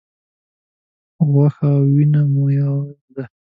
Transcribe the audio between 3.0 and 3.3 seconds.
ده.